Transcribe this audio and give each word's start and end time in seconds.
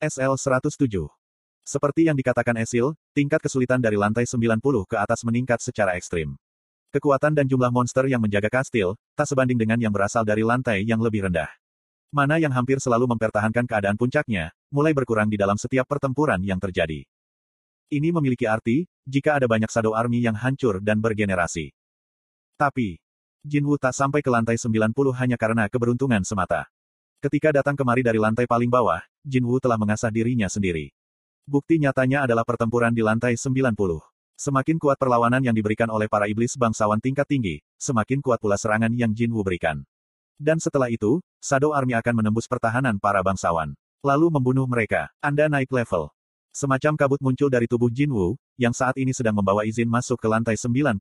SL-107. 0.00 1.12
Seperti 1.60 2.08
yang 2.08 2.16
dikatakan 2.16 2.56
Esil, 2.56 2.96
tingkat 3.12 3.44
kesulitan 3.44 3.78
dari 3.84 4.00
lantai 4.00 4.24
90 4.24 4.58
ke 4.88 4.96
atas 4.96 5.20
meningkat 5.28 5.60
secara 5.60 5.92
ekstrim. 5.94 6.40
Kekuatan 6.90 7.36
dan 7.36 7.46
jumlah 7.46 7.68
monster 7.68 8.08
yang 8.08 8.18
menjaga 8.18 8.48
kastil, 8.48 8.96
tak 9.14 9.28
sebanding 9.28 9.60
dengan 9.60 9.78
yang 9.78 9.92
berasal 9.92 10.24
dari 10.24 10.40
lantai 10.40 10.82
yang 10.88 10.98
lebih 10.98 11.28
rendah. 11.28 11.52
Mana 12.10 12.40
yang 12.40 12.50
hampir 12.50 12.82
selalu 12.82 13.06
mempertahankan 13.14 13.68
keadaan 13.68 13.94
puncaknya, 13.94 14.50
mulai 14.74 14.90
berkurang 14.90 15.30
di 15.30 15.38
dalam 15.38 15.54
setiap 15.54 15.86
pertempuran 15.86 16.42
yang 16.42 16.58
terjadi. 16.58 17.06
Ini 17.92 18.08
memiliki 18.10 18.48
arti, 18.48 18.88
jika 19.06 19.38
ada 19.38 19.46
banyak 19.46 19.70
Shadow 19.70 19.94
Army 19.94 20.24
yang 20.24 20.34
hancur 20.34 20.82
dan 20.82 20.98
bergenerasi. 20.98 21.70
Tapi, 22.58 22.98
Jinwu 23.44 23.76
tak 23.76 23.94
sampai 23.94 24.24
ke 24.24 24.32
lantai 24.32 24.56
90 24.56 24.90
hanya 25.14 25.36
karena 25.38 25.68
keberuntungan 25.70 26.24
semata. 26.26 26.66
Ketika 27.20 27.52
datang 27.52 27.76
kemari 27.76 28.00
dari 28.00 28.16
lantai 28.16 28.48
paling 28.48 28.72
bawah, 28.72 29.04
Jinwu 29.20 29.60
telah 29.60 29.76
mengasah 29.76 30.08
dirinya 30.08 30.48
sendiri. 30.48 30.88
Bukti 31.44 31.76
nyatanya 31.76 32.24
adalah 32.24 32.48
pertempuran 32.48 32.96
di 32.96 33.04
lantai 33.04 33.36
90. 33.36 33.76
Semakin 34.40 34.80
kuat 34.80 34.96
perlawanan 34.96 35.44
yang 35.44 35.52
diberikan 35.52 35.92
oleh 35.92 36.08
para 36.08 36.32
iblis 36.32 36.56
bangsawan 36.56 36.96
tingkat 36.96 37.28
tinggi, 37.28 37.60
semakin 37.76 38.24
kuat 38.24 38.40
pula 38.40 38.56
serangan 38.56 38.88
yang 38.96 39.12
Jinwu 39.12 39.44
berikan. 39.44 39.84
Dan 40.40 40.64
setelah 40.64 40.88
itu, 40.88 41.20
Shadow 41.44 41.76
Army 41.76 41.92
akan 41.92 42.24
menembus 42.24 42.48
pertahanan 42.48 42.96
para 42.96 43.20
bangsawan. 43.20 43.76
Lalu 44.00 44.32
membunuh 44.32 44.64
mereka. 44.64 45.12
Anda 45.20 45.52
naik 45.52 45.68
level. 45.76 46.08
Semacam 46.56 46.96
kabut 46.96 47.20
muncul 47.20 47.52
dari 47.52 47.68
tubuh 47.68 47.92
Jinwu, 47.92 48.40
yang 48.56 48.72
saat 48.72 48.96
ini 48.96 49.12
sedang 49.12 49.36
membawa 49.36 49.68
izin 49.68 49.92
masuk 49.92 50.16
ke 50.16 50.24
lantai 50.24 50.56
97. 50.56 50.96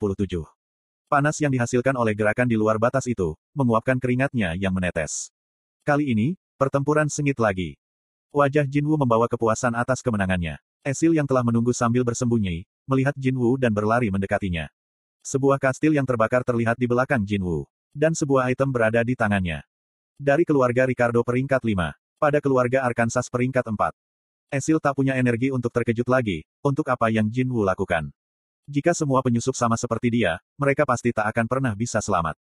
Panas 1.07 1.39
yang 1.39 1.55
dihasilkan 1.55 1.95
oleh 1.95 2.11
gerakan 2.11 2.51
di 2.51 2.59
luar 2.59 2.75
batas 2.75 3.07
itu, 3.07 3.39
menguapkan 3.55 3.95
keringatnya 3.95 4.59
yang 4.59 4.75
menetes. 4.75 5.31
Kali 5.89 6.13
ini, 6.13 6.37
pertempuran 6.61 7.09
sengit 7.09 7.41
lagi. 7.41 7.73
Wajah 8.29 8.69
Jinwu 8.69 8.93
membawa 8.93 9.25
kepuasan 9.25 9.73
atas 9.73 10.05
kemenangannya. 10.05 10.61
Esil 10.85 11.17
yang 11.17 11.25
telah 11.25 11.41
menunggu 11.41 11.73
sambil 11.73 12.05
bersembunyi, 12.05 12.61
melihat 12.85 13.17
Jinwu 13.17 13.57
dan 13.57 13.73
berlari 13.73 14.13
mendekatinya. 14.13 14.69
Sebuah 15.25 15.57
kastil 15.57 15.97
yang 15.97 16.05
terbakar 16.05 16.45
terlihat 16.45 16.77
di 16.77 16.85
belakang 16.85 17.25
Jinwu. 17.25 17.65
Dan 17.89 18.13
sebuah 18.13 18.53
item 18.53 18.69
berada 18.69 19.01
di 19.01 19.17
tangannya. 19.17 19.65
Dari 20.13 20.45
keluarga 20.45 20.85
Ricardo 20.85 21.25
peringkat 21.25 21.57
5. 21.57 21.97
Pada 22.21 22.37
keluarga 22.37 22.85
Arkansas 22.85 23.25
peringkat 23.25 23.65
4. 23.65 23.89
Esil 24.61 24.77
tak 24.77 24.93
punya 24.93 25.17
energi 25.17 25.49
untuk 25.49 25.73
terkejut 25.73 26.05
lagi, 26.05 26.45
untuk 26.61 26.85
apa 26.85 27.09
yang 27.09 27.25
Jinwu 27.33 27.65
lakukan. 27.65 28.13
Jika 28.69 28.93
semua 28.93 29.25
penyusup 29.25 29.57
sama 29.57 29.73
seperti 29.73 30.21
dia, 30.21 30.37
mereka 30.53 30.85
pasti 30.85 31.09
tak 31.09 31.33
akan 31.33 31.49
pernah 31.49 31.73
bisa 31.73 31.97
selamat. 31.97 32.37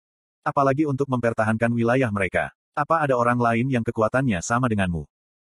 Apalagi 0.48 0.88
untuk 0.88 1.12
mempertahankan 1.12 1.76
wilayah 1.76 2.08
mereka. 2.08 2.56
Apa 2.74 3.06
ada 3.06 3.14
orang 3.14 3.38
lain 3.38 3.70
yang 3.70 3.86
kekuatannya 3.86 4.42
sama 4.42 4.66
denganmu? 4.66 5.06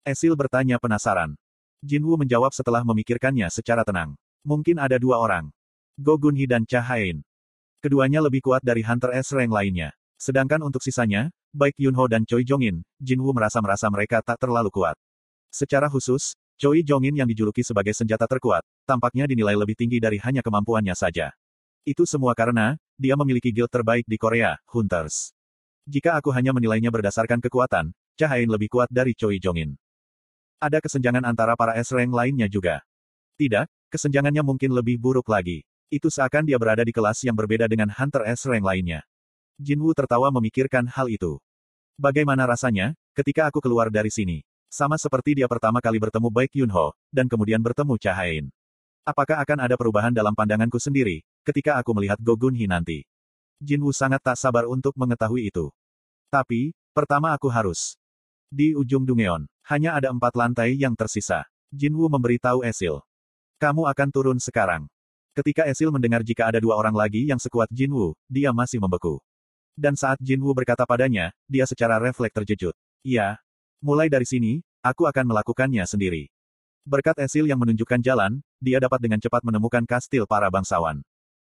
Esil 0.04 0.36
bertanya 0.36 0.76
penasaran. 0.76 1.32
Jinwu 1.80 2.20
menjawab 2.20 2.52
setelah 2.52 2.84
memikirkannya 2.84 3.48
secara 3.48 3.88
tenang. 3.88 4.20
Mungkin 4.44 4.76
ada 4.76 5.00
dua 5.00 5.24
orang. 5.24 5.48
Go 5.96 6.20
Gunhi 6.20 6.44
dan 6.44 6.68
Cha 6.68 6.84
Hain. 6.84 7.24
Keduanya 7.80 8.20
lebih 8.20 8.44
kuat 8.44 8.60
dari 8.68 8.84
Hunter 8.84 9.16
S 9.16 9.32
rank 9.32 9.48
lainnya. 9.48 9.96
Sedangkan 10.20 10.60
untuk 10.60 10.84
sisanya, 10.84 11.32
baik 11.56 11.80
Yunho 11.80 12.04
dan 12.12 12.28
Choi 12.28 12.44
Jongin, 12.44 12.84
Jinwu 13.00 13.32
merasa-merasa 13.32 13.88
mereka 13.88 14.20
tak 14.20 14.36
terlalu 14.36 14.68
kuat. 14.76 15.00
Secara 15.56 15.88
khusus, 15.88 16.36
Choi 16.60 16.84
Jongin 16.84 17.16
yang 17.16 17.32
dijuluki 17.32 17.64
sebagai 17.64 17.96
senjata 17.96 18.28
terkuat, 18.28 18.68
tampaknya 18.84 19.24
dinilai 19.24 19.56
lebih 19.56 19.80
tinggi 19.80 20.04
dari 20.04 20.20
hanya 20.20 20.44
kemampuannya 20.44 20.96
saja. 21.00 21.32
Itu 21.88 22.04
semua 22.04 22.36
karena, 22.36 22.76
dia 23.00 23.16
memiliki 23.16 23.56
guild 23.56 23.72
terbaik 23.72 24.04
di 24.04 24.20
Korea, 24.20 24.60
Hunters. 24.72 25.35
Jika 25.86 26.18
aku 26.18 26.34
hanya 26.34 26.50
menilainya 26.50 26.90
berdasarkan 26.90 27.38
kekuatan, 27.38 27.94
Cahain 28.18 28.50
lebih 28.50 28.74
kuat 28.74 28.90
dari 28.90 29.14
Choi 29.14 29.38
Jongin. 29.38 29.78
Ada 30.58 30.82
kesenjangan 30.82 31.22
antara 31.22 31.54
para 31.54 31.78
S-rank 31.78 32.10
lainnya 32.10 32.50
juga. 32.50 32.82
Tidak, 33.38 33.70
kesenjangannya 33.94 34.42
mungkin 34.42 34.74
lebih 34.74 34.98
buruk 34.98 35.30
lagi. 35.30 35.62
Itu 35.94 36.10
seakan 36.10 36.50
dia 36.50 36.58
berada 36.58 36.82
di 36.82 36.90
kelas 36.90 37.22
yang 37.22 37.38
berbeda 37.38 37.70
dengan 37.70 37.94
Hunter 37.94 38.26
S-rank 38.34 38.66
lainnya. 38.66 39.06
Jinwu 39.62 39.94
tertawa 39.94 40.34
memikirkan 40.34 40.90
hal 40.90 41.06
itu. 41.06 41.38
Bagaimana 42.02 42.50
rasanya, 42.50 42.98
ketika 43.14 43.46
aku 43.46 43.62
keluar 43.62 43.94
dari 43.94 44.10
sini? 44.10 44.42
Sama 44.74 44.98
seperti 44.98 45.38
dia 45.38 45.46
pertama 45.46 45.80
kali 45.80 46.02
bertemu 46.02 46.28
Baik 46.34 46.52
Yunho, 46.58 46.98
dan 47.14 47.30
kemudian 47.30 47.62
bertemu 47.62 47.94
Cahain. 48.02 48.46
Apakah 49.06 49.38
akan 49.46 49.70
ada 49.70 49.78
perubahan 49.78 50.10
dalam 50.10 50.34
pandanganku 50.34 50.82
sendiri, 50.82 51.22
ketika 51.46 51.78
aku 51.78 51.94
melihat 51.94 52.18
Gogun 52.18 52.58
Hi 52.58 52.66
nanti? 52.66 53.06
Jinwu 53.62 53.96
sangat 53.96 54.22
tak 54.24 54.38
sabar 54.40 54.68
untuk 54.68 54.96
mengetahui 54.96 55.52
itu. 55.52 55.72
Tapi, 56.32 56.76
pertama 56.92 57.32
aku 57.32 57.48
harus. 57.48 57.96
Di 58.52 58.76
ujung 58.76 59.04
Dungeon, 59.04 59.48
hanya 59.68 59.96
ada 59.96 60.12
empat 60.12 60.36
lantai 60.36 60.76
yang 60.76 60.94
tersisa. 60.94 61.48
Jinwu 61.72 62.08
memberitahu 62.12 62.64
Esil. 62.64 63.04
Kamu 63.60 63.88
akan 63.88 64.10
turun 64.12 64.38
sekarang. 64.40 64.88
Ketika 65.36 65.68
Esil 65.68 65.92
mendengar 65.92 66.24
jika 66.24 66.48
ada 66.48 66.64
dua 66.64 66.80
orang 66.80 66.96
lagi 66.96 67.28
yang 67.28 67.40
sekuat 67.40 67.68
Jinwu, 67.72 68.16
dia 68.32 68.56
masih 68.56 68.80
membeku. 68.80 69.20
Dan 69.76 70.00
saat 70.00 70.16
Jinwu 70.24 70.56
berkata 70.56 70.88
padanya, 70.88 71.36
dia 71.52 71.68
secara 71.68 72.00
refleks 72.00 72.32
terjejut. 72.32 72.76
Iya, 73.04 73.44
Mulai 73.86 74.10
dari 74.10 74.26
sini, 74.26 74.66
aku 74.82 75.06
akan 75.06 75.30
melakukannya 75.30 75.86
sendiri. 75.86 76.34
Berkat 76.90 77.22
Esil 77.22 77.46
yang 77.46 77.62
menunjukkan 77.62 78.02
jalan, 78.02 78.42
dia 78.58 78.82
dapat 78.82 78.98
dengan 78.98 79.22
cepat 79.22 79.46
menemukan 79.46 79.86
kastil 79.86 80.26
para 80.26 80.50
bangsawan. 80.50 81.06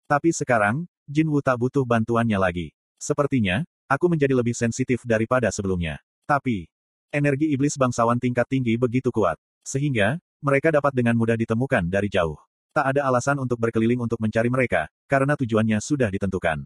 Tapi 0.10 0.34
sekarang, 0.34 0.90
Jin 1.14 1.30
Wu 1.30 1.46
tak 1.46 1.62
butuh 1.62 1.86
bantuannya 1.86 2.42
lagi. 2.42 2.74
Sepertinya, 2.98 3.62
aku 3.86 4.10
menjadi 4.10 4.34
lebih 4.34 4.58
sensitif 4.58 5.06
daripada 5.06 5.54
sebelumnya. 5.54 6.02
Tapi, 6.26 6.66
energi 7.14 7.54
iblis 7.54 7.78
bangsawan 7.78 8.18
tingkat 8.18 8.50
tinggi 8.50 8.74
begitu 8.82 9.14
kuat. 9.14 9.38
Sehingga, 9.62 10.18
mereka 10.42 10.74
dapat 10.74 10.90
dengan 10.98 11.14
mudah 11.14 11.38
ditemukan 11.38 11.86
dari 11.86 12.10
jauh. 12.10 12.42
Tak 12.74 12.98
ada 12.98 13.06
alasan 13.06 13.38
untuk 13.38 13.62
berkeliling 13.62 14.02
untuk 14.02 14.18
mencari 14.18 14.50
mereka, 14.50 14.90
karena 15.06 15.38
tujuannya 15.38 15.78
sudah 15.78 16.10
ditentukan. 16.10 16.66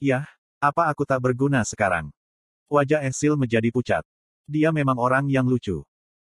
Yah, 0.00 0.24
apa 0.56 0.88
aku 0.88 1.04
tak 1.04 1.20
berguna 1.20 1.60
sekarang? 1.60 2.08
Wajah 2.72 3.04
Esil 3.04 3.36
menjadi 3.36 3.68
pucat. 3.68 4.00
Dia 4.48 4.72
memang 4.72 4.96
orang 4.96 5.28
yang 5.28 5.44
lucu. 5.44 5.84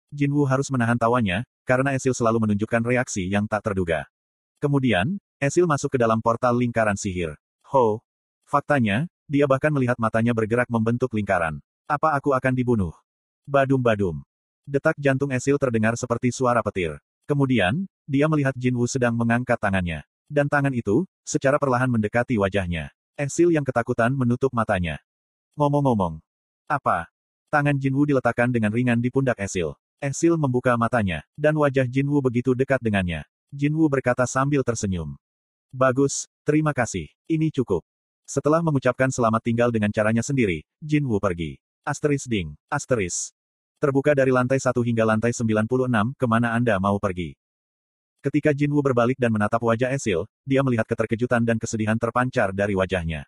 Jinwu 0.09 0.49
harus 0.49 0.73
menahan 0.73 0.97
tawanya, 0.97 1.45
karena 1.69 1.93
Esil 1.93 2.17
selalu 2.17 2.49
menunjukkan 2.49 2.81
reaksi 2.81 3.29
yang 3.29 3.45
tak 3.45 3.69
terduga. 3.69 4.09
Kemudian, 4.57 5.21
Esil 5.37 5.69
masuk 5.69 5.93
ke 5.93 5.97
dalam 6.01 6.17
portal 6.17 6.57
lingkaran 6.57 6.97
sihir. 6.97 7.37
Ho! 7.71 8.03
Faktanya, 8.43 9.07
dia 9.31 9.47
bahkan 9.47 9.71
melihat 9.71 9.95
matanya 9.95 10.35
bergerak 10.35 10.67
membentuk 10.67 11.15
lingkaran. 11.15 11.63
Apa 11.87 12.19
aku 12.19 12.35
akan 12.35 12.51
dibunuh? 12.51 12.91
Badum-badum. 13.47 14.19
Detak 14.67 14.99
jantung 14.99 15.31
Esil 15.31 15.55
terdengar 15.55 15.95
seperti 15.95 16.35
suara 16.35 16.59
petir. 16.59 16.99
Kemudian, 17.23 17.87
dia 18.03 18.27
melihat 18.27 18.51
Jinwu 18.59 18.91
sedang 18.91 19.15
mengangkat 19.15 19.55
tangannya. 19.55 20.03
Dan 20.27 20.51
tangan 20.51 20.75
itu, 20.75 21.07
secara 21.23 21.55
perlahan 21.55 21.87
mendekati 21.87 22.35
wajahnya. 22.35 22.91
Esil 23.15 23.55
yang 23.55 23.63
ketakutan 23.63 24.11
menutup 24.19 24.51
matanya. 24.51 24.99
Ngomong-ngomong. 25.55 26.19
Apa? 26.67 27.07
Tangan 27.47 27.79
Jinwu 27.79 28.03
diletakkan 28.03 28.51
dengan 28.51 28.75
ringan 28.75 28.99
di 28.99 29.07
pundak 29.07 29.39
Esil. 29.39 29.79
Esil 30.03 30.35
membuka 30.35 30.75
matanya, 30.75 31.23
dan 31.39 31.55
wajah 31.55 31.87
Jinwu 31.87 32.19
begitu 32.19 32.51
dekat 32.51 32.83
dengannya. 32.83 33.23
Jinwu 33.47 33.87
berkata 33.87 34.27
sambil 34.27 34.59
tersenyum. 34.59 35.20
Bagus, 35.71 36.27
terima 36.43 36.75
kasih, 36.75 37.07
ini 37.31 37.47
cukup. 37.47 37.79
Setelah 38.27 38.59
mengucapkan 38.59 39.07
selamat 39.07 39.39
tinggal 39.39 39.71
dengan 39.71 39.87
caranya 39.87 40.19
sendiri, 40.19 40.67
Jinwu 40.83 41.15
pergi. 41.15 41.55
Asteris 41.87 42.27
ding, 42.27 42.59
asteris. 42.67 43.31
Terbuka 43.79 44.11
dari 44.11 44.35
lantai 44.35 44.59
1 44.59 44.67
hingga 44.83 45.07
lantai 45.07 45.31
96, 45.31 46.11
ke 46.19 46.25
mana 46.27 46.51
Anda 46.51 46.75
mau 46.75 46.99
pergi? 46.99 47.39
Ketika 48.19 48.51
Jinwu 48.51 48.83
berbalik 48.83 49.15
dan 49.15 49.31
menatap 49.31 49.63
wajah 49.63 49.95
Esil, 49.95 50.27
dia 50.43 50.59
melihat 50.59 50.83
keterkejutan 50.91 51.47
dan 51.47 51.55
kesedihan 51.55 51.95
terpancar 51.95 52.51
dari 52.51 52.75
wajahnya. 52.75 53.23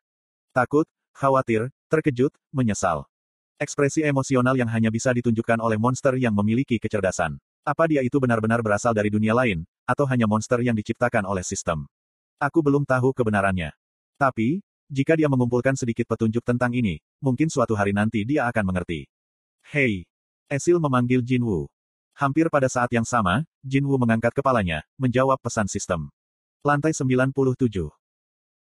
Takut, 0.52 0.84
khawatir, 1.16 1.72
terkejut, 1.88 2.36
menyesal. 2.52 3.08
Ekspresi 3.56 4.04
emosional 4.04 4.60
yang 4.60 4.68
hanya 4.68 4.92
bisa 4.92 5.16
ditunjukkan 5.16 5.64
oleh 5.64 5.80
monster 5.80 6.20
yang 6.20 6.36
memiliki 6.36 6.76
kecerdasan. 6.76 7.40
Apa 7.64 7.88
dia 7.88 8.04
itu 8.04 8.20
benar-benar 8.20 8.60
berasal 8.60 8.92
dari 8.92 9.08
dunia 9.08 9.32
lain, 9.32 9.64
atau 9.88 10.04
hanya 10.12 10.28
monster 10.28 10.60
yang 10.60 10.76
diciptakan 10.76 11.24
oleh 11.24 11.48
sistem? 11.48 11.88
Aku 12.42 12.62
belum 12.62 12.86
tahu 12.86 13.14
kebenarannya. 13.14 13.74
Tapi, 14.18 14.62
jika 14.94 15.18
dia 15.18 15.26
mengumpulkan 15.26 15.74
sedikit 15.74 16.06
petunjuk 16.06 16.46
tentang 16.46 16.70
ini, 16.74 17.02
mungkin 17.18 17.50
suatu 17.50 17.74
hari 17.74 17.98
nanti 17.98 18.22
dia 18.24 18.46
akan 18.46 18.74
mengerti. 18.74 19.10
Hei! 19.66 20.06
Esil 20.52 20.78
memanggil 20.78 21.26
Jinwu. 21.26 21.66
Hampir 22.14 22.46
pada 22.54 22.70
saat 22.70 22.94
yang 22.94 23.08
sama, 23.08 23.42
Jinwu 23.66 23.98
mengangkat 23.98 24.38
kepalanya, 24.38 24.86
menjawab 25.02 25.42
pesan 25.42 25.66
sistem. 25.66 26.14
Lantai 26.62 26.94
97. 26.94 27.34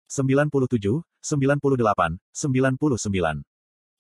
97, 0.08 1.04
98, 1.24 2.20
99. 2.36 3.44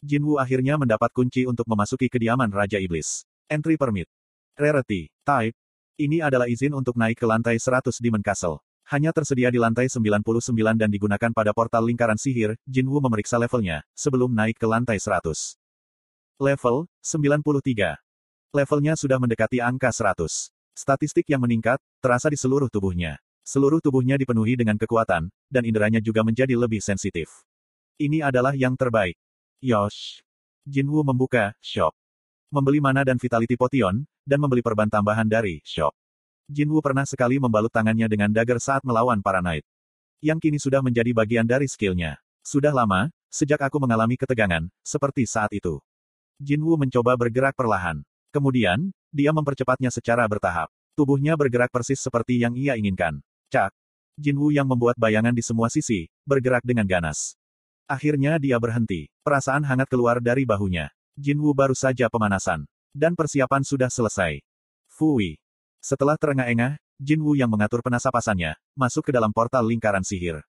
Jinwu 0.03 0.37
akhirnya 0.37 0.77
mendapat 0.77 1.09
kunci 1.15 1.49
untuk 1.49 1.65
memasuki 1.65 2.11
kediaman 2.11 2.51
Raja 2.51 2.77
Iblis. 2.77 3.25
Entry 3.47 3.79
Permit. 3.79 4.11
Rarity. 4.59 5.09
Type. 5.23 5.55
Ini 5.97 6.21
adalah 6.21 6.45
izin 6.45 6.77
untuk 6.77 6.93
naik 6.93 7.17
ke 7.17 7.25
lantai 7.25 7.57
100 7.57 7.97
Demon 8.03 8.21
Castle. 8.21 8.61
Hanya 8.87 9.11
tersedia 9.11 9.51
di 9.51 9.59
lantai 9.59 9.91
99 9.91 10.23
dan 10.79 10.87
digunakan 10.87 11.27
pada 11.35 11.51
portal 11.51 11.83
lingkaran 11.91 12.15
sihir, 12.15 12.55
Jinwu 12.63 13.03
memeriksa 13.03 13.35
levelnya, 13.35 13.83
sebelum 13.91 14.31
naik 14.31 14.55
ke 14.55 14.63
lantai 14.63 14.95
100. 14.95 15.59
Level, 16.39 16.87
93. 17.03 17.99
Levelnya 18.55 18.95
sudah 18.95 19.19
mendekati 19.19 19.59
angka 19.59 19.91
100. 19.91 20.55
Statistik 20.71 21.27
yang 21.27 21.43
meningkat, 21.43 21.83
terasa 21.99 22.31
di 22.31 22.39
seluruh 22.39 22.71
tubuhnya. 22.71 23.19
Seluruh 23.43 23.83
tubuhnya 23.83 24.15
dipenuhi 24.15 24.55
dengan 24.55 24.79
kekuatan, 24.79 25.27
dan 25.51 25.63
inderanya 25.67 25.99
juga 25.99 26.23
menjadi 26.23 26.55
lebih 26.55 26.79
sensitif. 26.79 27.43
Ini 27.99 28.23
adalah 28.23 28.55
yang 28.55 28.79
terbaik. 28.79 29.19
Yosh. 29.59 30.23
Jinwu 30.63 31.03
membuka 31.03 31.51
shop. 31.59 31.91
Membeli 32.47 32.79
mana 32.79 33.03
dan 33.03 33.19
vitality 33.19 33.59
potion, 33.59 34.07
dan 34.23 34.39
membeli 34.39 34.63
perban 34.63 34.87
tambahan 34.87 35.27
dari 35.27 35.59
shop. 35.67 35.91
Jinwu 36.47 36.79
pernah 36.79 37.03
sekali 37.03 37.43
membalut 37.43 37.67
tangannya 37.67 38.07
dengan 38.07 38.31
dagger 38.31 38.63
saat 38.63 38.79
melawan 38.87 39.19
para 39.19 39.43
knight. 39.43 39.67
Yang 40.23 40.47
kini 40.47 40.57
sudah 40.63 40.79
menjadi 40.79 41.11
bagian 41.11 41.43
dari 41.43 41.67
skillnya. 41.67 42.17
Sudah 42.39 42.71
lama, 42.71 43.11
sejak 43.27 43.59
aku 43.59 43.77
mengalami 43.83 44.15
ketegangan, 44.15 44.71
seperti 44.79 45.27
saat 45.27 45.51
itu. 45.51 45.83
Jinwu 46.39 46.79
mencoba 46.79 47.19
bergerak 47.19 47.51
perlahan. 47.51 47.99
Kemudian, 48.31 48.95
dia 49.11 49.35
mempercepatnya 49.35 49.91
secara 49.91 50.23
bertahap. 50.23 50.71
Tubuhnya 50.95 51.35
bergerak 51.35 51.69
persis 51.69 51.99
seperti 51.99 52.39
yang 52.39 52.55
ia 52.55 52.79
inginkan. 52.79 53.19
Cak. 53.51 53.75
Jinwu 54.17 54.49
yang 54.49 54.65
membuat 54.65 54.97
bayangan 54.97 55.35
di 55.35 55.45
semua 55.45 55.69
sisi, 55.69 56.09
bergerak 56.25 56.65
dengan 56.65 56.87
ganas. 56.89 57.37
Akhirnya 57.85 58.39
dia 58.41 58.57
berhenti. 58.57 59.11
Perasaan 59.21 59.61
hangat 59.61 59.87
keluar 59.87 60.23
dari 60.23 60.47
bahunya. 60.47 60.89
Jinwu 61.13 61.53
baru 61.53 61.77
saja 61.77 62.09
pemanasan. 62.09 62.65
Dan 62.95 63.13
persiapan 63.13 63.61
sudah 63.61 63.91
selesai. 63.91 64.41
Fui. 64.89 65.37
Setelah 65.87 66.19
terengah-engah, 66.19 66.75
Jin 66.99 67.23
Wu 67.23 67.39
yang 67.39 67.47
mengatur 67.47 67.79
penasapasannya, 67.79 68.59
masuk 68.75 69.07
ke 69.07 69.11
dalam 69.15 69.31
portal 69.31 69.63
lingkaran 69.63 70.03
sihir. 70.03 70.43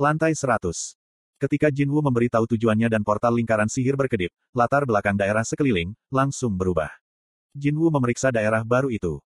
Lantai 0.00 0.32
100. 0.32 0.96
Ketika 1.36 1.68
Jin 1.68 1.92
Wu 1.92 2.00
memberitahu 2.00 2.48
tujuannya 2.48 2.88
dan 2.88 3.04
portal 3.04 3.36
lingkaran 3.36 3.68
sihir 3.68 4.00
berkedip, 4.00 4.32
latar 4.56 4.88
belakang 4.88 5.12
daerah 5.12 5.44
sekeliling, 5.44 5.92
langsung 6.08 6.56
berubah. 6.56 6.88
Jin 7.52 7.76
Wu 7.76 7.92
memeriksa 7.92 8.32
daerah 8.32 8.64
baru 8.64 8.88
itu. 8.88 9.20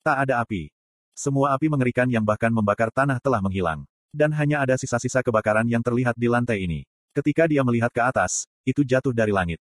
Tak 0.00 0.24
ada 0.24 0.40
api. 0.40 0.72
Semua 1.12 1.52
api 1.60 1.68
mengerikan 1.68 2.08
yang 2.08 2.24
bahkan 2.24 2.48
membakar 2.48 2.88
tanah 2.88 3.20
telah 3.20 3.44
menghilang. 3.44 3.84
Dan 4.16 4.32
hanya 4.32 4.64
ada 4.64 4.80
sisa-sisa 4.80 5.20
kebakaran 5.20 5.68
yang 5.68 5.84
terlihat 5.84 6.16
di 6.16 6.32
lantai 6.32 6.64
ini. 6.64 6.88
Ketika 7.12 7.44
dia 7.44 7.60
melihat 7.60 7.92
ke 7.92 8.00
atas, 8.00 8.48
itu 8.64 8.80
jatuh 8.80 9.12
dari 9.12 9.36
langit. 9.36 9.60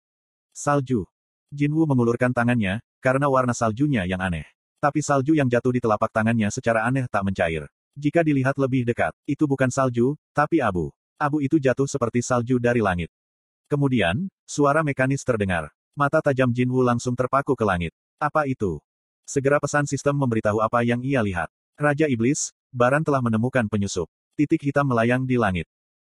Salju. 0.53 1.09
Jin 1.49 1.73
Wu 1.73 1.89
mengulurkan 1.89 2.37
tangannya, 2.37 2.85
karena 3.01 3.25
warna 3.25 3.57
saljunya 3.57 4.05
yang 4.05 4.21
aneh. 4.21 4.45
Tapi 4.79 5.03
salju 5.03 5.35
yang 5.35 5.51
jatuh 5.51 5.75
di 5.75 5.83
telapak 5.83 6.07
tangannya 6.07 6.47
secara 6.55 6.87
aneh 6.87 7.03
tak 7.11 7.27
mencair. 7.27 7.67
Jika 7.99 8.23
dilihat 8.23 8.55
lebih 8.55 8.87
dekat, 8.87 9.11
itu 9.27 9.43
bukan 9.43 9.67
salju, 9.67 10.15
tapi 10.31 10.63
abu. 10.63 10.87
Abu 11.19 11.43
itu 11.43 11.59
jatuh 11.59 11.83
seperti 11.83 12.23
salju 12.23 12.63
dari 12.63 12.79
langit. 12.79 13.11
Kemudian, 13.67 14.31
suara 14.47 14.79
mekanis 14.79 15.19
terdengar. 15.27 15.67
Mata 15.99 16.23
tajam 16.23 16.47
Jin 16.55 16.71
Wu 16.71 16.79
langsung 16.79 17.11
terpaku 17.11 17.59
ke 17.59 17.67
langit. 17.67 17.91
Apa 18.23 18.47
itu? 18.47 18.79
Segera 19.27 19.59
pesan 19.59 19.83
sistem 19.83 20.15
memberitahu 20.15 20.63
apa 20.63 20.79
yang 20.87 21.03
ia 21.03 21.19
lihat. 21.19 21.51
Raja 21.75 22.07
Iblis, 22.07 22.55
Baran 22.71 23.03
telah 23.03 23.19
menemukan 23.19 23.67
penyusup. 23.67 24.07
Titik 24.39 24.63
hitam 24.63 24.87
melayang 24.87 25.27
di 25.27 25.35
langit. 25.35 25.67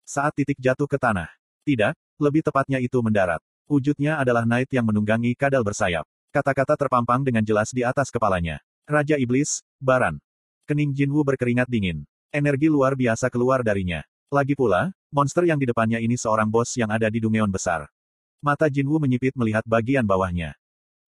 Saat 0.05 0.37
titik 0.37 0.61
jatuh 0.61 0.85
ke 0.85 1.01
tanah. 1.01 1.33
Tidak, 1.65 1.97
lebih 2.21 2.45
tepatnya 2.45 2.77
itu 2.77 3.01
mendarat. 3.01 3.41
Wujudnya 3.65 4.21
adalah 4.21 4.45
Knight 4.45 4.69
yang 4.69 4.85
menunggangi 4.85 5.33
kadal 5.33 5.65
bersayap. 5.65 6.05
Kata-kata 6.31 6.79
terpampang 6.79 7.27
dengan 7.27 7.43
jelas 7.43 7.75
di 7.75 7.83
atas 7.83 8.07
kepalanya. 8.07 8.63
Raja 8.87 9.19
Iblis, 9.19 9.67
Baran. 9.83 10.15
Kening 10.63 10.95
Jinwu 10.95 11.27
berkeringat 11.27 11.67
dingin. 11.67 12.07
Energi 12.31 12.71
luar 12.71 12.95
biasa 12.95 13.27
keluar 13.27 13.67
darinya. 13.67 13.99
Lagi 14.31 14.55
pula, 14.55 14.95
monster 15.11 15.43
yang 15.43 15.59
di 15.59 15.67
depannya 15.67 15.99
ini 15.99 16.15
seorang 16.15 16.47
bos 16.47 16.71
yang 16.79 16.87
ada 16.87 17.11
di 17.11 17.19
Dungeon 17.19 17.51
besar. 17.51 17.91
Mata 18.39 18.71
Jinwu 18.71 18.95
menyipit 18.95 19.35
melihat 19.35 19.67
bagian 19.67 20.07
bawahnya. 20.07 20.55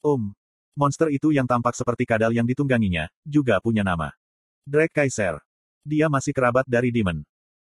Um. 0.03 0.35
Monster 0.75 1.07
itu 1.07 1.31
yang 1.31 1.47
tampak 1.47 1.71
seperti 1.71 2.03
kadal 2.03 2.35
yang 2.35 2.43
ditungganginya, 2.43 3.07
juga 3.23 3.63
punya 3.63 3.85
nama. 3.85 4.11
Drake 4.67 4.91
Kaiser. 4.91 5.39
Dia 5.87 6.11
masih 6.11 6.35
kerabat 6.35 6.67
dari 6.67 6.91
Demon. 6.91 7.23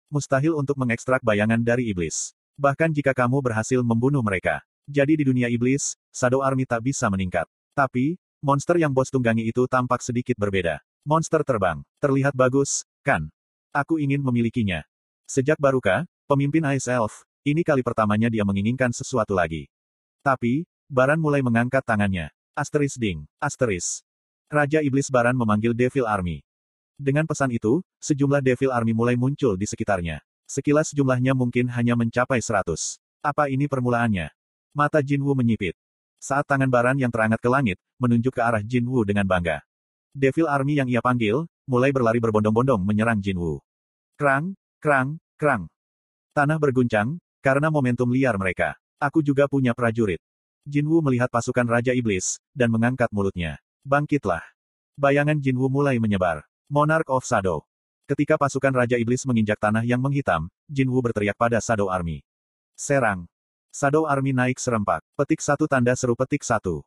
Mustahil 0.08 0.56
untuk 0.56 0.80
mengekstrak 0.80 1.20
bayangan 1.20 1.60
dari 1.60 1.92
iblis. 1.92 2.32
Bahkan 2.56 2.96
jika 2.96 3.12
kamu 3.12 3.44
berhasil 3.44 3.84
membunuh 3.84 4.24
mereka. 4.24 4.64
Jadi 4.90 5.20
di 5.20 5.24
dunia 5.28 5.48
iblis, 5.52 5.98
Shadow 6.10 6.42
Army 6.42 6.66
tak 6.66 6.82
bisa 6.86 7.10
meningkat. 7.10 7.46
Tapi, 7.78 8.18
monster 8.42 8.78
yang 8.82 8.92
bos 8.92 9.14
tunggangi 9.14 9.46
itu 9.46 9.70
tampak 9.70 10.02
sedikit 10.02 10.38
berbeda. 10.38 10.82
Monster 11.06 11.42
terbang. 11.46 11.82
Terlihat 12.02 12.34
bagus, 12.34 12.86
kan? 13.06 13.30
Aku 13.72 13.98
ingin 13.98 14.22
memilikinya. 14.22 14.86
Sejak 15.30 15.56
Baruka, 15.62 16.04
pemimpin 16.28 16.66
Ice 16.76 16.92
Elf, 16.92 17.24
ini 17.42 17.66
kali 17.66 17.82
pertamanya 17.82 18.28
dia 18.28 18.46
menginginkan 18.46 18.94
sesuatu 18.94 19.34
lagi. 19.34 19.72
Tapi, 20.22 20.70
Baran 20.92 21.24
mulai 21.24 21.40
mengangkat 21.40 21.82
tangannya. 21.88 22.30
Asteris 22.52 23.00
ding, 23.00 23.24
asteris. 23.40 24.04
Raja 24.52 24.84
Iblis 24.84 25.08
Baran 25.08 25.40
memanggil 25.40 25.72
Devil 25.72 26.04
Army. 26.04 26.44
Dengan 27.00 27.24
pesan 27.24 27.50
itu, 27.56 27.80
sejumlah 28.04 28.44
Devil 28.44 28.76
Army 28.76 28.92
mulai 28.92 29.16
muncul 29.16 29.56
di 29.56 29.64
sekitarnya. 29.64 30.20
Sekilas 30.44 30.92
jumlahnya 30.92 31.32
mungkin 31.32 31.72
hanya 31.72 31.96
mencapai 31.96 32.44
100. 32.44 33.00
Apa 33.24 33.48
ini 33.48 33.72
permulaannya? 33.72 34.28
Mata 34.72 35.04
Jin 35.04 35.20
Wu 35.20 35.36
menyipit. 35.36 35.76
Saat 36.16 36.48
tangan 36.48 36.72
Baran 36.72 36.96
yang 36.96 37.12
terangat 37.12 37.44
ke 37.44 37.52
langit, 37.52 37.76
menunjuk 38.00 38.40
ke 38.40 38.42
arah 38.42 38.64
Jin 38.64 38.88
Wu 38.88 39.04
dengan 39.04 39.28
bangga. 39.28 39.60
Devil 40.16 40.48
Army 40.48 40.80
yang 40.80 40.88
ia 40.88 41.04
panggil, 41.04 41.44
mulai 41.68 41.92
berlari 41.92 42.24
berbondong-bondong 42.24 42.80
menyerang 42.80 43.20
Jin 43.20 43.36
Wu. 43.36 43.60
Krang, 44.16 44.56
krang, 44.80 45.20
krang. 45.36 45.68
Tanah 46.32 46.56
berguncang, 46.56 47.20
karena 47.44 47.68
momentum 47.68 48.08
liar 48.12 48.40
mereka. 48.40 48.80
Aku 48.96 49.20
juga 49.20 49.50
punya 49.52 49.76
prajurit. 49.76 50.24
Jin 50.64 50.88
Wu 50.88 51.04
melihat 51.04 51.28
pasukan 51.28 51.68
Raja 51.68 51.92
Iblis, 51.92 52.40
dan 52.56 52.72
mengangkat 52.72 53.12
mulutnya. 53.12 53.60
Bangkitlah. 53.84 54.46
Bayangan 54.96 55.40
Jin 55.40 55.58
Wu 55.58 55.72
mulai 55.72 56.00
menyebar. 56.00 56.48
Monarch 56.72 57.10
of 57.12 57.28
Shadow. 57.28 57.66
Ketika 58.06 58.36
pasukan 58.36 58.76
Raja 58.76 59.00
Iblis 59.00 59.24
menginjak 59.24 59.60
tanah 59.60 59.88
yang 59.88 60.04
menghitam, 60.04 60.52
Jin 60.68 60.92
Wu 60.92 61.00
berteriak 61.00 61.40
pada 61.40 61.64
Shadow 61.64 61.88
Army. 61.88 62.20
Serang. 62.76 63.31
Shadow 63.72 64.04
Army 64.04 64.36
naik 64.36 64.60
serempak. 64.60 65.00
Petik 65.16 65.40
satu 65.40 65.64
tanda 65.64 65.96
seru 65.96 66.12
petik 66.12 66.44
satu. 66.44 66.84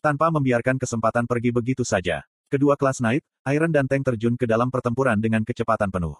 Tanpa 0.00 0.32
membiarkan 0.32 0.80
kesempatan 0.80 1.28
pergi 1.28 1.52
begitu 1.52 1.84
saja. 1.84 2.24
Kedua 2.48 2.80
kelas 2.80 3.04
Knight, 3.04 3.20
Iron 3.52 3.68
dan 3.68 3.84
Tank 3.84 4.08
terjun 4.08 4.32
ke 4.40 4.48
dalam 4.48 4.72
pertempuran 4.72 5.20
dengan 5.20 5.44
kecepatan 5.44 5.92
penuh. 5.92 6.16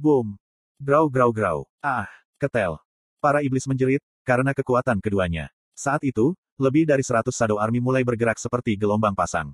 Boom. 0.00 0.40
Grau 0.80 1.12
grau 1.12 1.28
grau. 1.28 1.58
Ah, 1.84 2.08
ketel. 2.40 2.80
Para 3.20 3.44
iblis 3.44 3.68
menjerit, 3.68 4.00
karena 4.24 4.56
kekuatan 4.56 5.04
keduanya. 5.04 5.52
Saat 5.76 6.08
itu, 6.08 6.32
lebih 6.56 6.88
dari 6.88 7.04
seratus 7.04 7.36
Shadow 7.36 7.60
Army 7.60 7.84
mulai 7.84 8.00
bergerak 8.00 8.40
seperti 8.40 8.80
gelombang 8.80 9.12
pasang. 9.12 9.52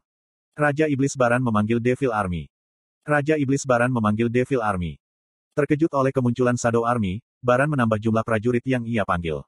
Raja 0.55 0.87
Iblis 0.87 1.19
Baran 1.19 1.43
memanggil 1.43 1.83
Devil 1.83 2.15
Army. 2.15 2.47
Raja 3.03 3.35
Iblis 3.35 3.67
Baran 3.67 3.91
memanggil 3.91 4.31
Devil 4.31 4.63
Army. 4.63 5.03
Terkejut 5.59 5.91
oleh 5.99 6.15
kemunculan 6.15 6.55
Shadow 6.55 6.87
Army, 6.87 7.19
Baran 7.43 7.75
menambah 7.75 7.99
jumlah 7.99 8.23
prajurit 8.23 8.63
yang 8.70 8.87
ia 8.87 9.03
panggil. 9.03 9.43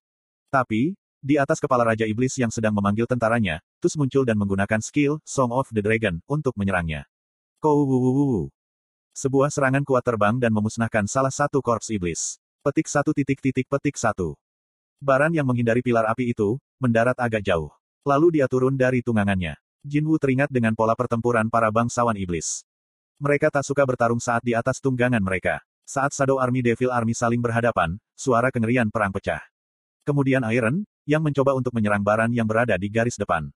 Tapi, 0.53 0.93
di 1.25 1.41
atas 1.41 1.57
kepala 1.65 1.89
Raja 1.89 2.05
Iblis 2.05 2.37
yang 2.37 2.53
sedang 2.53 2.77
memanggil 2.77 3.09
tentaranya, 3.09 3.65
Tus 3.81 3.97
muncul 3.97 4.29
dan 4.29 4.37
menggunakan 4.37 4.85
skill, 4.85 5.17
Song 5.25 5.49
of 5.49 5.65
the 5.73 5.81
Dragon, 5.81 6.21
untuk 6.29 6.53
menyerangnya. 6.61 7.09
Kou 7.57 7.89
Sebuah 9.17 9.49
serangan 9.49 9.81
kuat 9.81 10.05
terbang 10.05 10.37
dan 10.37 10.53
memusnahkan 10.53 11.09
salah 11.09 11.33
satu 11.33 11.65
korps 11.65 11.89
iblis. 11.89 12.37
Petik 12.61 12.85
satu 12.85 13.17
titik 13.17 13.41
titik 13.41 13.65
petik 13.65 13.97
satu. 13.97 14.37
Baran 15.01 15.33
yang 15.33 15.49
menghindari 15.49 15.81
pilar 15.81 16.05
api 16.05 16.37
itu, 16.37 16.61
mendarat 16.77 17.17
agak 17.17 17.41
jauh. 17.41 17.73
Lalu 18.05 18.37
dia 18.37 18.47
turun 18.51 18.77
dari 18.77 19.01
tunggangannya. 19.01 19.57
Jinwu 19.83 20.21
teringat 20.21 20.53
dengan 20.53 20.77
pola 20.77 20.93
pertempuran 20.93 21.49
para 21.49 21.73
bangsawan 21.73 22.15
iblis. 22.21 22.63
Mereka 23.23 23.49
tak 23.49 23.65
suka 23.65 23.89
bertarung 23.89 24.21
saat 24.21 24.45
di 24.45 24.53
atas 24.59 24.85
tunggangan 24.85 25.23
mereka. 25.23 25.65
Saat 25.87 26.15
Shadow 26.15 26.39
Army 26.39 26.61
Devil 26.63 26.91
Army 26.91 27.15
saling 27.15 27.43
berhadapan, 27.43 27.99
suara 28.15 28.49
kengerian 28.55 28.91
perang 28.91 29.11
pecah. 29.11 29.52
Kemudian 30.03 30.43
Iron, 30.51 30.83
yang 31.07 31.23
mencoba 31.23 31.55
untuk 31.55 31.71
menyerang 31.75 32.03
Baran 32.03 32.35
yang 32.35 32.47
berada 32.47 32.75
di 32.75 32.91
garis 32.91 33.15
depan. 33.15 33.51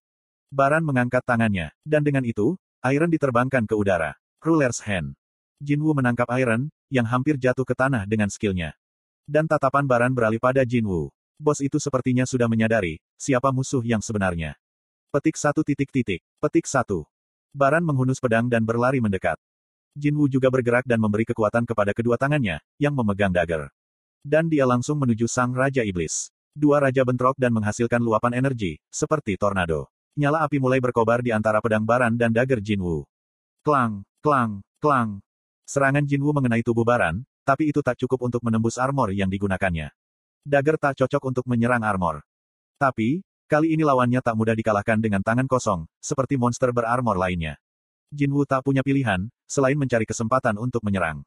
Baran 0.46 0.86
mengangkat 0.86 1.26
tangannya, 1.26 1.74
dan 1.82 2.06
dengan 2.06 2.22
itu, 2.22 2.54
Iron 2.86 3.10
diterbangkan 3.10 3.66
ke 3.66 3.74
udara. 3.74 4.14
Ruler's 4.38 4.78
Hand. 4.86 5.18
Jinwu 5.58 5.90
menangkap 5.90 6.30
Iron, 6.38 6.70
yang 6.86 7.02
hampir 7.02 7.34
jatuh 7.34 7.66
ke 7.66 7.74
tanah 7.74 8.06
dengan 8.06 8.30
skillnya. 8.30 8.78
Dan 9.26 9.50
tatapan 9.50 9.90
Baran 9.90 10.14
beralih 10.14 10.38
pada 10.38 10.62
Jinwu. 10.62 11.10
Bos 11.34 11.58
itu 11.58 11.82
sepertinya 11.82 12.22
sudah 12.22 12.46
menyadari, 12.46 13.02
siapa 13.18 13.50
musuh 13.50 13.82
yang 13.82 13.98
sebenarnya. 13.98 14.54
Petik 15.10 15.34
satu 15.34 15.66
titik 15.66 15.90
titik. 15.90 16.22
Petik 16.38 16.70
satu. 16.70 17.10
Baran 17.50 17.82
menghunus 17.82 18.22
pedang 18.22 18.46
dan 18.46 18.62
berlari 18.62 19.02
mendekat. 19.02 19.40
Jinwu 19.98 20.30
juga 20.30 20.52
bergerak 20.52 20.86
dan 20.86 21.00
memberi 21.00 21.26
kekuatan 21.26 21.66
kepada 21.66 21.90
kedua 21.90 22.20
tangannya, 22.20 22.62
yang 22.78 22.94
memegang 22.94 23.32
dagger. 23.34 23.72
Dan 24.20 24.46
dia 24.52 24.68
langsung 24.68 25.00
menuju 25.00 25.24
sang 25.26 25.56
Raja 25.56 25.80
Iblis. 25.80 26.35
Dua 26.56 26.80
raja 26.80 27.04
bentrok 27.04 27.36
dan 27.36 27.52
menghasilkan 27.52 28.00
luapan 28.00 28.40
energi, 28.40 28.80
seperti 28.88 29.36
tornado. 29.36 29.92
Nyala 30.16 30.48
api 30.48 30.56
mulai 30.56 30.80
berkobar 30.80 31.20
di 31.20 31.28
antara 31.28 31.60
pedang 31.60 31.84
Baran 31.84 32.16
dan 32.16 32.32
dagger 32.32 32.64
Jinwu. 32.64 33.04
Klang, 33.60 34.08
klang, 34.24 34.64
klang. 34.80 35.20
Serangan 35.68 36.08
Jinwu 36.08 36.32
mengenai 36.32 36.64
tubuh 36.64 36.88
Baran, 36.88 37.28
tapi 37.44 37.68
itu 37.68 37.84
tak 37.84 38.00
cukup 38.00 38.32
untuk 38.32 38.40
menembus 38.40 38.80
armor 38.80 39.12
yang 39.12 39.28
digunakannya. 39.28 39.92
Dagger 40.48 40.80
tak 40.80 41.04
cocok 41.04 41.22
untuk 41.28 41.44
menyerang 41.44 41.84
armor. 41.84 42.24
Tapi, 42.80 43.20
Kali 43.46 43.78
ini 43.78 43.86
lawannya 43.86 44.18
tak 44.26 44.34
mudah 44.34 44.58
dikalahkan 44.58 44.98
dengan 44.98 45.22
tangan 45.22 45.46
kosong, 45.46 45.86
seperti 46.02 46.34
monster 46.34 46.74
berarmor 46.74 47.14
lainnya. 47.14 47.54
Jinwu 48.10 48.42
tak 48.42 48.66
punya 48.66 48.82
pilihan, 48.82 49.30
selain 49.46 49.78
mencari 49.78 50.02
kesempatan 50.02 50.58
untuk 50.58 50.82
menyerang. 50.82 51.22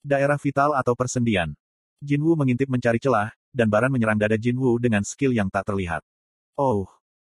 Daerah 0.00 0.40
vital 0.40 0.72
atau 0.72 0.96
persendian. 0.96 1.52
Jinwu 2.00 2.40
mengintip 2.40 2.72
mencari 2.72 2.96
celah, 2.96 3.36
dan 3.58 3.66
Baran 3.66 3.90
menyerang 3.90 4.22
dada 4.22 4.38
Jinwu 4.38 4.78
dengan 4.78 5.02
skill 5.02 5.34
yang 5.34 5.50
tak 5.50 5.66
terlihat. 5.66 6.06
Oh! 6.54 6.86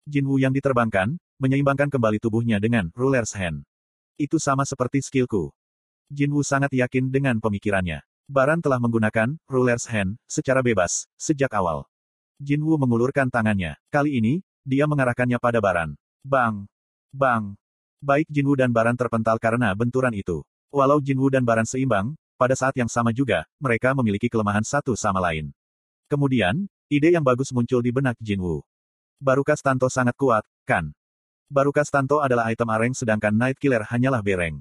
Jinwu 0.03 0.35
yang 0.35 0.51
diterbangkan, 0.51 1.15
menyeimbangkan 1.39 1.87
kembali 1.87 2.19
tubuhnya 2.19 2.59
dengan 2.59 2.91
Ruler's 2.91 3.31
Hand. 3.39 3.63
Itu 4.19 4.35
sama 4.35 4.67
seperti 4.67 4.99
skillku. 4.99 5.55
Jinwu 6.11 6.43
sangat 6.43 6.75
yakin 6.75 7.07
dengan 7.07 7.39
pemikirannya. 7.39 8.03
Baran 8.27 8.59
telah 8.59 8.83
menggunakan 8.83 9.39
Ruler's 9.47 9.87
Hand 9.87 10.19
secara 10.27 10.59
bebas 10.59 11.07
sejak 11.15 11.55
awal. 11.55 11.87
Jinwu 12.43 12.75
mengulurkan 12.75 13.31
tangannya. 13.31 13.79
Kali 13.87 14.19
ini, 14.19 14.43
dia 14.67 14.83
mengarahkannya 14.91 15.39
pada 15.39 15.63
Baran. 15.63 15.95
Bang! 16.19 16.67
Bang! 17.15 17.55
Baik 18.03 18.27
Jinwu 18.27 18.59
dan 18.59 18.75
Baran 18.75 18.99
terpental 18.99 19.39
karena 19.39 19.71
benturan 19.71 20.11
itu. 20.11 20.43
Walau 20.71 20.99
Jinwu 20.99 21.31
dan 21.31 21.47
Baran 21.47 21.67
seimbang, 21.67 22.15
pada 22.39 22.55
saat 22.55 22.71
yang 22.79 22.87
sama 22.87 23.11
juga, 23.11 23.43
mereka 23.59 23.91
memiliki 23.91 24.31
kelemahan 24.31 24.63
satu 24.63 24.95
sama 24.95 25.19
lain. 25.19 25.51
Kemudian, 26.09 26.65
ide 26.89 27.13
yang 27.13 27.21
bagus 27.21 27.53
muncul 27.53 27.85
di 27.85 27.93
benak 27.93 28.17
Jinwu. 28.17 28.65
Barukas 29.21 29.61
Tanto 29.61 29.85
sangat 29.93 30.17
kuat, 30.17 30.41
kan? 30.65 30.89
Barukas 31.45 31.93
Tanto 31.93 32.17
adalah 32.17 32.49
item 32.49 32.65
areng 32.73 32.97
sedangkan 32.97 33.29
Night 33.29 33.61
Killer 33.61 33.85
hanyalah 33.85 34.25
bereng. 34.25 34.57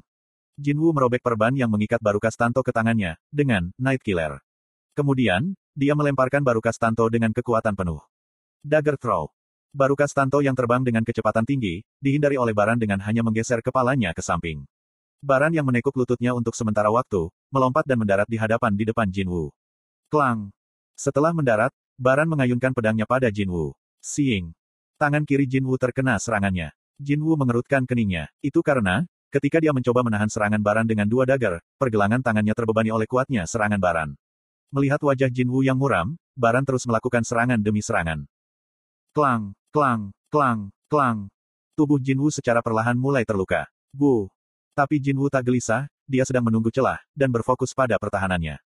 Jinwu 0.61 0.93
merobek 0.93 1.25
perban 1.25 1.57
yang 1.57 1.73
mengikat 1.73 2.05
Barukas 2.05 2.37
Tanto 2.37 2.61
ke 2.61 2.69
tangannya, 2.69 3.17
dengan 3.33 3.73
Night 3.81 4.05
Killer. 4.05 4.45
Kemudian, 4.93 5.57
dia 5.73 5.97
melemparkan 5.97 6.45
Barukas 6.45 6.77
Tanto 6.77 7.09
dengan 7.09 7.33
kekuatan 7.33 7.73
penuh. 7.73 8.05
Dagger 8.61 9.01
Throw. 9.01 9.33
Barukas 9.73 10.13
Tanto 10.13 10.45
yang 10.45 10.53
terbang 10.53 10.85
dengan 10.85 11.01
kecepatan 11.01 11.49
tinggi, 11.49 11.81
dihindari 11.97 12.37
oleh 12.37 12.53
Baran 12.53 12.77
dengan 12.77 13.01
hanya 13.09 13.25
menggeser 13.25 13.65
kepalanya 13.65 14.13
ke 14.13 14.21
samping. 14.21 14.69
Baran 15.25 15.57
yang 15.57 15.65
menekuk 15.65 15.97
lututnya 15.97 16.37
untuk 16.37 16.53
sementara 16.53 16.93
waktu, 16.93 17.33
melompat 17.49 17.89
dan 17.89 18.05
mendarat 18.05 18.29
di 18.29 18.37
hadapan 18.37 18.77
di 18.77 18.85
depan 18.85 19.09
Jinwu. 19.09 19.49
Klang. 20.13 20.53
Setelah 20.99 21.31
mendarat, 21.31 21.71
Baran 21.95 22.27
mengayunkan 22.27 22.75
pedangnya 22.75 23.07
pada 23.07 23.31
Jinwu. 23.31 23.71
Siing. 24.03 24.51
Tangan 24.99 25.23
kiri 25.23 25.47
Jinwu 25.47 25.79
terkena 25.79 26.19
serangannya. 26.19 26.75
Jinwu 26.99 27.39
mengerutkan 27.39 27.87
keningnya. 27.87 28.27
Itu 28.43 28.67
karena, 28.67 29.07
ketika 29.31 29.63
dia 29.63 29.71
mencoba 29.71 30.03
menahan 30.03 30.27
serangan 30.27 30.59
Baran 30.59 30.91
dengan 30.91 31.07
dua 31.07 31.23
dagger, 31.23 31.63
pergelangan 31.79 32.19
tangannya 32.19 32.51
terbebani 32.51 32.91
oleh 32.91 33.07
kuatnya 33.07 33.47
serangan 33.47 33.79
Baran. 33.79 34.11
Melihat 34.75 34.99
wajah 34.99 35.31
Jinwu 35.31 35.63
yang 35.63 35.79
muram, 35.79 36.19
Baran 36.35 36.67
terus 36.67 36.83
melakukan 36.83 37.23
serangan 37.23 37.63
demi 37.63 37.79
serangan. 37.79 38.27
Klang, 39.15 39.55
klang, 39.71 40.11
klang, 40.35 40.75
klang. 40.91 41.31
Tubuh 41.79 42.03
Jinwu 42.03 42.35
secara 42.35 42.59
perlahan 42.59 42.99
mulai 42.99 43.23
terluka. 43.23 43.71
Bu. 43.95 44.27
Tapi 44.75 44.99
Jinwu 44.99 45.31
tak 45.31 45.47
gelisah, 45.47 45.87
dia 46.11 46.27
sedang 46.27 46.51
menunggu 46.51 46.75
celah, 46.75 46.99
dan 47.15 47.31
berfokus 47.31 47.71
pada 47.71 47.95
pertahanannya. 48.03 48.59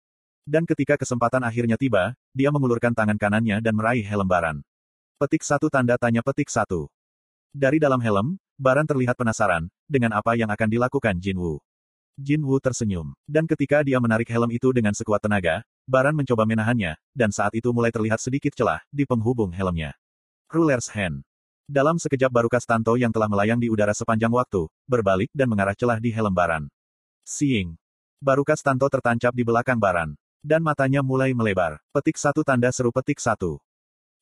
Dan 0.45 0.65
ketika 0.65 0.97
kesempatan 0.97 1.45
akhirnya 1.45 1.77
tiba, 1.77 2.17
dia 2.33 2.49
mengulurkan 2.49 2.91
tangan 2.91 3.17
kanannya 3.17 3.61
dan 3.61 3.73
meraih 3.77 4.01
helm 4.05 4.25
Baran. 4.25 4.57
Petik 5.21 5.45
satu 5.45 5.69
tanda 5.69 5.97
tanya 6.01 6.25
petik 6.25 6.49
satu. 6.49 6.89
Dari 7.53 7.77
dalam 7.77 8.01
helm, 8.01 8.41
Baran 8.57 8.85
terlihat 8.85 9.17
penasaran, 9.17 9.69
dengan 9.89 10.13
apa 10.13 10.37
yang 10.37 10.49
akan 10.49 10.69
dilakukan 10.69 11.17
Jinwu. 11.17 11.61
Jinwu 12.17 12.61
tersenyum. 12.61 13.17
Dan 13.25 13.49
ketika 13.49 13.81
dia 13.81 13.97
menarik 13.97 14.29
helm 14.29 14.53
itu 14.53 14.69
dengan 14.69 14.93
sekuat 14.93 15.25
tenaga, 15.25 15.65
Baran 15.89 16.13
mencoba 16.13 16.45
menahannya, 16.45 16.93
dan 17.17 17.33
saat 17.33 17.57
itu 17.57 17.73
mulai 17.73 17.89
terlihat 17.89 18.21
sedikit 18.21 18.53
celah 18.53 18.85
di 18.93 19.03
penghubung 19.09 19.49
helmnya. 19.49 19.97
Ruler's 20.53 20.93
Hand. 20.93 21.25
Dalam 21.65 21.97
sekejap 21.97 22.29
baru 22.29 22.51
Kastanto 22.51 22.93
yang 22.99 23.09
telah 23.09 23.25
melayang 23.25 23.57
di 23.57 23.71
udara 23.71 23.95
sepanjang 23.95 24.29
waktu, 24.29 24.69
berbalik 24.85 25.33
dan 25.33 25.49
mengarah 25.49 25.73
celah 25.73 25.97
di 25.97 26.13
helm 26.13 26.35
Baran. 26.35 26.69
Seeing. 27.25 27.73
Baru 28.21 28.45
Kastanto 28.45 28.85
tertancap 28.85 29.33
di 29.33 29.41
belakang 29.41 29.81
Baran. 29.81 30.20
Dan 30.41 30.65
matanya 30.65 31.05
mulai 31.05 31.37
melebar. 31.37 31.77
Petik 31.93 32.17
satu 32.17 32.41
tanda 32.41 32.73
seru 32.73 32.89
petik 32.89 33.21
satu. 33.21 33.61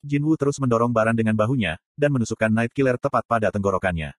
Jinwu 0.04 0.36
terus 0.36 0.60
mendorong 0.60 0.92
Baran 0.92 1.16
dengan 1.16 1.32
bahunya, 1.32 1.80
dan 1.96 2.12
menusukkan 2.12 2.52
Night 2.52 2.76
Killer 2.76 3.00
tepat 3.00 3.24
pada 3.24 3.48
tenggorokannya. 3.56 4.12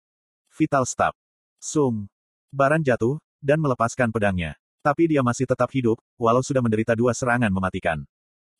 Vital 0.56 0.88
Stab. 0.88 1.12
Sung. 1.60 2.08
Baran 2.48 2.80
jatuh, 2.80 3.20
dan 3.44 3.60
melepaskan 3.60 4.08
pedangnya. 4.08 4.56
Tapi 4.80 5.12
dia 5.12 5.20
masih 5.20 5.44
tetap 5.44 5.68
hidup, 5.76 6.00
walau 6.16 6.40
sudah 6.40 6.64
menderita 6.64 6.96
dua 6.96 7.12
serangan 7.12 7.52
mematikan. 7.52 8.00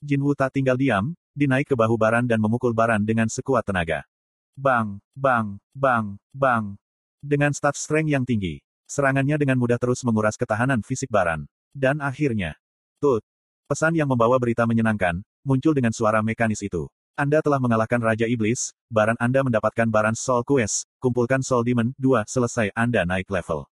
Jinwu 0.04 0.37
tak 0.37 0.52
tinggal 0.61 0.76
diam, 0.76 1.16
dinaik 1.32 1.73
ke 1.73 1.76
bahu 1.76 1.97
Baran 1.97 2.28
dan 2.28 2.44
memukul 2.44 2.76
Baran 2.76 3.09
dengan 3.09 3.32
sekuat 3.32 3.64
tenaga. 3.64 4.04
Bang, 4.52 5.00
bang, 5.16 5.56
bang, 5.73 6.20
bang. 6.37 6.76
Dengan 7.25 7.56
stat 7.56 7.73
strength 7.73 8.12
yang 8.12 8.28
tinggi, 8.28 8.61
serangannya 8.85 9.40
dengan 9.40 9.56
mudah 9.56 9.80
terus 9.80 10.04
menguras 10.04 10.37
ketahanan 10.37 10.85
fisik 10.85 11.09
Baran. 11.09 11.49
Dan 11.73 12.04
akhirnya, 12.04 12.61
Tut. 13.00 13.25
Pesan 13.70 13.94
yang 13.94 14.10
membawa 14.10 14.34
berita 14.34 14.66
menyenangkan, 14.66 15.22
muncul 15.46 15.70
dengan 15.70 15.94
suara 15.94 16.18
mekanis 16.26 16.58
itu. 16.58 16.90
Anda 17.14 17.38
telah 17.38 17.62
mengalahkan 17.62 18.02
Raja 18.02 18.26
Iblis, 18.26 18.74
Baran 18.90 19.14
Anda 19.22 19.46
mendapatkan 19.46 19.86
Baran 19.86 20.18
Soul 20.18 20.42
Quest, 20.42 20.90
kumpulkan 20.98 21.38
Soul 21.38 21.62
Demon, 21.62 21.94
2, 21.94 22.26
selesai 22.26 22.74
Anda 22.74 23.06
naik 23.06 23.30
level. 23.30 23.70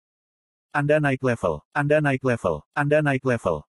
Anda 0.75 0.99
naik 0.99 1.23
level. 1.23 1.63
Anda 1.71 2.03
naik 2.03 2.27
level. 2.27 2.67
Anda 2.75 2.99
naik 2.99 3.23
level. 3.23 3.63